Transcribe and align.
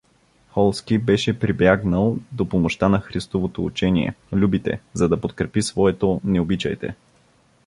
Холски 0.53 0.97
беше 0.97 1.39
прибягнал 1.39 2.17
до 2.31 2.49
помощта 2.49 2.89
на 2.89 2.99
Христовото 3.01 3.65
учение: 3.65 4.15
„Любите!“,за 4.33 5.09
да 5.09 5.21
подкрепи 5.21 5.61
своето: 5.61 6.21
„Не 6.23 6.41
обичайте! 6.41 6.95